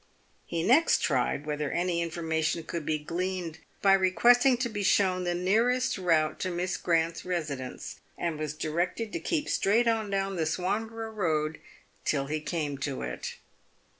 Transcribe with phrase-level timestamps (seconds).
[0.47, 5.35] He next tried whether any information could be gleaned by requesting to be shown the
[5.35, 10.47] nearest route to Miss Grant's residence, and was directed to keep straight on down the
[10.47, 11.59] Swanborough road
[12.03, 13.35] till he came to it.